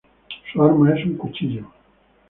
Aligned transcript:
Su 0.51 0.63
arma 0.63 0.95
es 0.97 1.05
un 1.05 1.15
cuchillo. 1.15 1.67